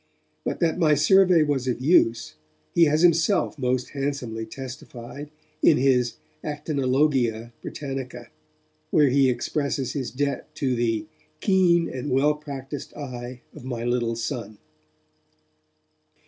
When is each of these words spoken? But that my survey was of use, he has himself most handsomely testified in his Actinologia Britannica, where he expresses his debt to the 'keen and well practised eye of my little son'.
But 0.43 0.59
that 0.61 0.79
my 0.79 0.95
survey 0.95 1.43
was 1.43 1.67
of 1.67 1.79
use, 1.79 2.33
he 2.73 2.85
has 2.85 3.03
himself 3.03 3.59
most 3.59 3.89
handsomely 3.89 4.47
testified 4.47 5.29
in 5.61 5.77
his 5.77 6.15
Actinologia 6.43 7.51
Britannica, 7.61 8.29
where 8.89 9.09
he 9.09 9.29
expresses 9.29 9.93
his 9.93 10.09
debt 10.09 10.55
to 10.55 10.75
the 10.75 11.05
'keen 11.39 11.87
and 11.87 12.09
well 12.09 12.33
practised 12.33 12.95
eye 12.95 13.41
of 13.53 13.63
my 13.63 13.83
little 13.85 14.15
son'. 14.15 14.57